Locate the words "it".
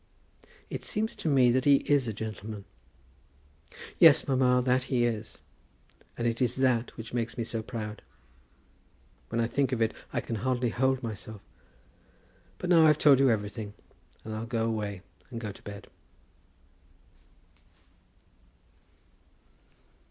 0.71-0.83, 6.25-6.41, 9.79-9.93